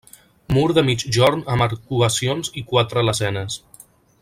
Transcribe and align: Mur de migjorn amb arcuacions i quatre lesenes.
Mur 0.55 0.71
de 0.77 0.83
migjorn 0.87 1.43
amb 1.55 1.65
arcuacions 1.67 2.51
i 2.63 2.65
quatre 2.73 3.05
lesenes. 3.11 3.61